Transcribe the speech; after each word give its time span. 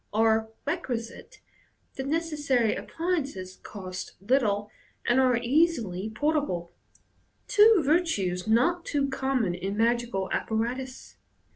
are 0.11 0.49
requisite, 0.65 1.41
the 1.95 2.03
necessary 2.03 2.73
appliances 2.75 3.57
cost 3.61 4.13
little, 4.19 4.71
and 5.05 5.19
are 5.19 5.37
easily 5.37 6.09
portable— 6.09 6.71
two 7.55 7.83
virtues 7.85 8.47
not 8.47 8.83
too 8.83 9.07
common 9.07 9.53
in 9.53 9.77
magical 9.77 10.27
apparatus. 10.31 11.17